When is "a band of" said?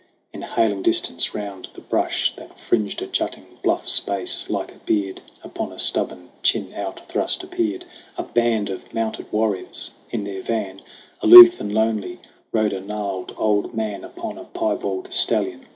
8.17-8.91